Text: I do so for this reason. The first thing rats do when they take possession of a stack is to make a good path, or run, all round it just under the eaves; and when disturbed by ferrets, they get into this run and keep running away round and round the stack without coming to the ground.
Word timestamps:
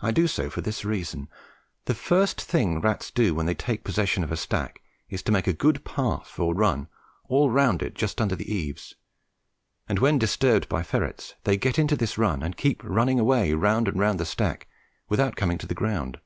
I 0.00 0.12
do 0.12 0.28
so 0.28 0.48
for 0.48 0.60
this 0.60 0.84
reason. 0.84 1.28
The 1.86 1.96
first 1.96 2.40
thing 2.40 2.80
rats 2.80 3.10
do 3.10 3.34
when 3.34 3.44
they 3.44 3.56
take 3.56 3.82
possession 3.82 4.22
of 4.22 4.30
a 4.30 4.36
stack 4.36 4.80
is 5.08 5.20
to 5.24 5.32
make 5.32 5.48
a 5.48 5.52
good 5.52 5.84
path, 5.84 6.38
or 6.38 6.54
run, 6.54 6.86
all 7.24 7.50
round 7.50 7.82
it 7.82 7.96
just 7.96 8.20
under 8.20 8.36
the 8.36 8.48
eaves; 8.54 8.94
and 9.88 9.98
when 9.98 10.16
disturbed 10.16 10.68
by 10.68 10.84
ferrets, 10.84 11.34
they 11.42 11.56
get 11.56 11.76
into 11.76 11.96
this 11.96 12.16
run 12.16 12.40
and 12.40 12.56
keep 12.56 12.84
running 12.84 13.18
away 13.18 13.52
round 13.52 13.88
and 13.88 13.98
round 13.98 14.20
the 14.20 14.24
stack 14.26 14.68
without 15.08 15.34
coming 15.34 15.58
to 15.58 15.66
the 15.66 15.74
ground. 15.74 16.20